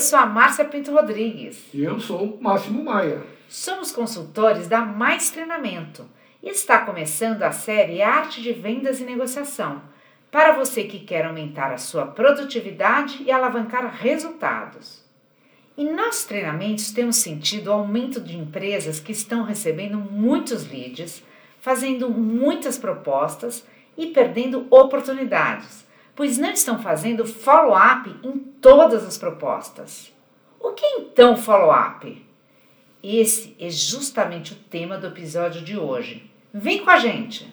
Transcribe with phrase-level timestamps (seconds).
[0.00, 1.66] sou a Márcia Pinto Rodrigues.
[1.74, 3.24] E eu sou o Máximo Maia.
[3.48, 6.08] Somos consultores da Mais Treinamento
[6.40, 9.82] e está começando a série Arte de Vendas e Negociação
[10.30, 15.04] para você que quer aumentar a sua produtividade e alavancar resultados.
[15.76, 21.20] Em nossos treinamentos temos sentido o aumento de empresas que estão recebendo muitos leads,
[21.60, 23.66] fazendo muitas propostas
[23.98, 25.82] e perdendo oportunidades
[26.14, 30.12] pois não estão fazendo follow-up em todas as propostas.
[30.60, 32.26] O que é então follow-up?
[33.02, 36.30] Esse é justamente o tema do episódio de hoje.
[36.54, 37.50] Vem com a gente!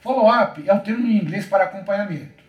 [0.00, 2.42] Follow-up é um termo em inglês para acompanhamento.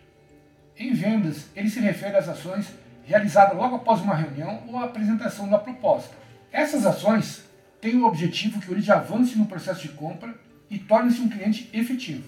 [0.78, 2.70] Em vendas, ele se refere às ações
[3.06, 6.14] realizada logo após uma reunião ou a apresentação da proposta.
[6.52, 7.44] Essas ações
[7.80, 10.34] têm o objetivo que o lead avance no processo de compra
[10.68, 12.24] e torne-se um cliente efetivo.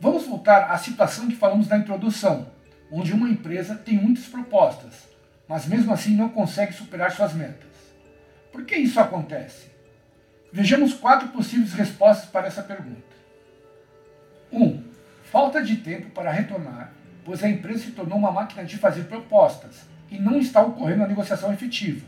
[0.00, 2.48] Vamos voltar à situação que falamos na introdução,
[2.90, 5.08] onde uma empresa tem muitas propostas,
[5.48, 7.70] mas mesmo assim não consegue superar suas metas.
[8.52, 9.66] Por que isso acontece?
[10.52, 13.02] Vejamos quatro possíveis respostas para essa pergunta.
[14.52, 14.62] 1.
[14.62, 14.84] Um,
[15.24, 16.92] falta de tempo para retornar
[17.24, 21.08] pois a empresa se tornou uma máquina de fazer propostas e não está ocorrendo a
[21.08, 22.04] negociação efetiva.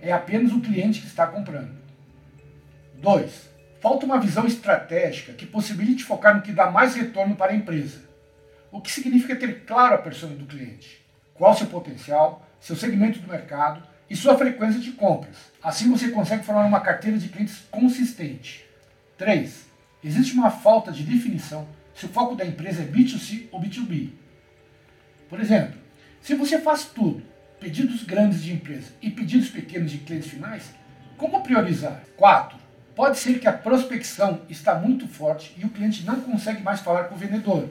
[0.00, 1.70] É apenas o cliente que está comprando.
[2.96, 3.50] 2.
[3.80, 8.00] Falta uma visão estratégica que possibilite focar no que dá mais retorno para a empresa.
[8.70, 13.28] O que significa ter claro a persona do cliente, qual seu potencial, seu segmento do
[13.28, 15.36] mercado e sua frequência de compras.
[15.62, 18.64] Assim você consegue formar uma carteira de clientes consistente.
[19.18, 19.66] 3.
[20.04, 24.21] Existe uma falta de definição se o foco da empresa é B2C ou B2B
[25.32, 25.80] por exemplo,
[26.20, 27.22] se você faz tudo,
[27.58, 30.74] pedidos grandes de empresa e pedidos pequenos de clientes finais,
[31.16, 32.02] como priorizar?
[32.18, 32.58] 4.
[32.94, 37.04] Pode ser que a prospecção está muito forte e o cliente não consegue mais falar
[37.04, 37.66] com o vendedor,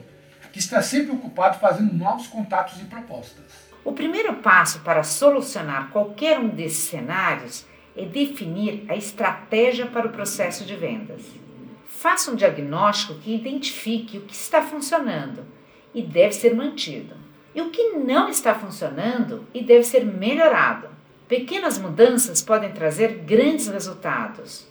[0.52, 3.44] que está sempre ocupado fazendo novos contatos e propostas.
[3.84, 7.64] O primeiro passo para solucionar qualquer um desses cenários
[7.96, 11.22] é definir a estratégia para o processo de vendas.
[11.86, 15.46] Faça um diagnóstico que identifique o que está funcionando
[15.94, 17.21] e deve ser mantido
[17.54, 20.88] e o que não está funcionando e deve ser melhorado.
[21.28, 24.66] Pequenas mudanças podem trazer grandes resultados.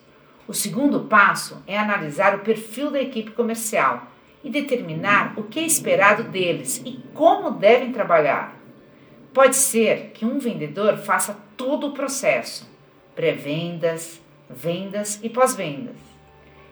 [0.48, 4.08] O segundo passo é analisar o perfil da equipe comercial
[4.44, 8.56] e determinar o que é esperado deles e como devem trabalhar.
[9.34, 12.70] Pode ser que um vendedor faça todo o processo,
[13.16, 14.20] pré-vendas,
[14.50, 15.96] vendas e pós-vendas.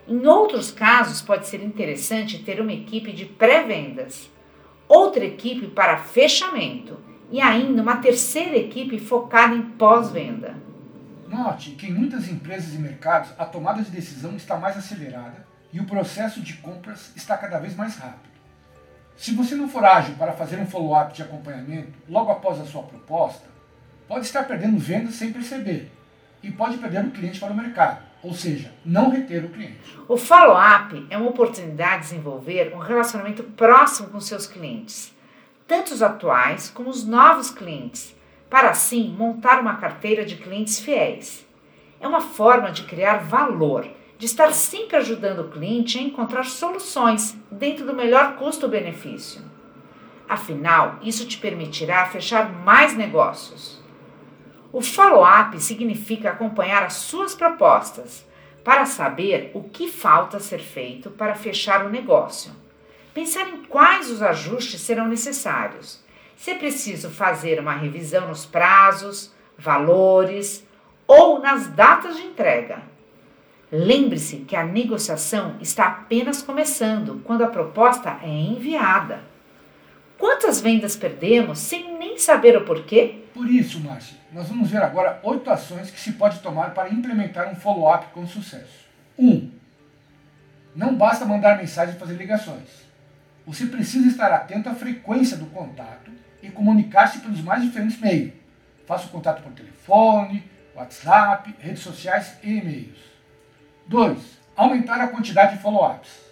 [0.08, 4.30] Em outros casos, pode ser interessante ter uma equipe de pré-vendas
[4.90, 10.56] outra equipe para fechamento e ainda uma terceira equipe focada em pós-venda.
[11.28, 15.80] Note que em muitas empresas e mercados a tomada de decisão está mais acelerada e
[15.80, 18.28] o processo de compras está cada vez mais rápido.
[19.16, 22.82] Se você não for ágil para fazer um follow-up de acompanhamento logo após a sua
[22.82, 23.46] proposta,
[24.08, 25.92] pode estar perdendo vendas sem perceber
[26.42, 29.97] e pode perder o cliente para o mercado ou seja, não reter o cliente.
[30.07, 35.16] O follow-up é uma oportunidade de desenvolver um relacionamento próximo com seus clientes,
[35.68, 38.16] tanto os atuais como os novos clientes,
[38.50, 41.46] para assim montar uma carteira de clientes fiéis.
[42.00, 43.88] É uma forma de criar valor,
[44.18, 49.41] de estar sempre ajudando o cliente a encontrar soluções dentro do melhor custo-benefício.
[50.28, 53.81] Afinal, isso te permitirá fechar mais negócios.
[54.72, 58.25] O follow-up significa acompanhar as suas propostas
[58.63, 62.52] para saber o que falta ser feito para fechar o negócio.
[63.13, 66.03] Pensar em quais os ajustes serão necessários.
[66.38, 70.66] Se é preciso fazer uma revisão nos prazos, valores
[71.08, 72.84] ou nas datas de entrega.
[73.72, 79.23] Lembre-se que a negociação está apenas começando quando a proposta é enviada.
[80.20, 83.24] Quantas vendas perdemos sem nem saber o porquê?
[83.34, 87.50] Por isso, Márcio, nós vamos ver agora oito ações que se pode tomar para implementar
[87.50, 88.86] um follow-up com sucesso.
[89.18, 89.26] 1.
[89.26, 89.52] Um,
[90.76, 92.68] não basta mandar mensagem e fazer ligações.
[93.48, 96.12] Você precisa estar atento à frequência do contato
[96.44, 98.34] e comunicar-se pelos mais diferentes meios.
[98.86, 100.44] Faça o contato por telefone,
[100.76, 103.00] WhatsApp, redes sociais e e-mails.
[103.88, 104.20] 2.
[104.58, 106.28] Aumentar a quantidade de follow-ups.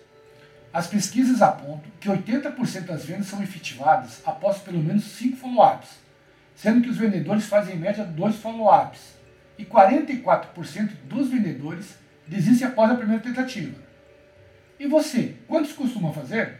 [0.73, 5.89] As pesquisas apontam que 80% das vendas são efetivadas após pelo menos 5 follow-ups,
[6.55, 9.15] sendo que os vendedores fazem em média 2 follow-ups,
[9.57, 11.97] e 44% dos vendedores
[12.27, 13.75] desistem após a primeira tentativa.
[14.79, 16.59] E você, quantos costuma fazer?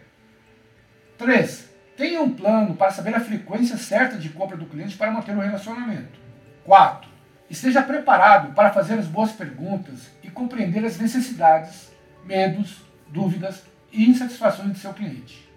[1.17, 1.69] 3.
[1.95, 5.39] Tenha um plano para saber a frequência certa de compra do cliente para manter o
[5.39, 6.19] relacionamento.
[6.63, 7.09] 4.
[7.49, 11.91] Esteja preparado para fazer as boas perguntas e compreender as necessidades,
[12.25, 15.47] medos, dúvidas e insatisfações de seu cliente.